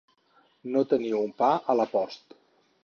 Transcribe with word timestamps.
No 0.75 0.83
tenir 0.93 1.11
un 1.19 1.31
pa 1.43 1.51
a 1.73 1.77
la 1.83 1.87
post. 1.97 2.39